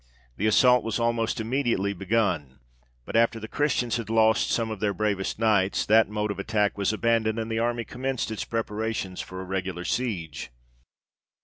[0.37, 2.57] The assault was almost immediately begun;
[3.05, 6.75] but after the Christians had lost some of their bravest knights, that mode of attack
[6.75, 10.49] was abandoned, and the army commenced its preparations for a regular siege.